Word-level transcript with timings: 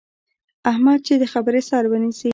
احمد 0.71 0.99
چې 1.07 1.13
د 1.21 1.23
خبرې 1.33 1.61
سر 1.69 1.83
ونیسي، 1.91 2.29